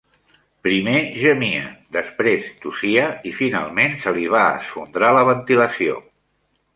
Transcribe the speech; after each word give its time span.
Primer 0.67 1.01
gemia, 1.23 1.65
després 1.97 2.47
tossia 2.63 3.03
i 3.31 3.33
finalment 3.41 3.93
se 4.07 4.15
li 4.15 4.25
va 4.37 4.41
esfondrar 4.63 5.13
la 5.19 5.23
ventilació. 5.29 5.99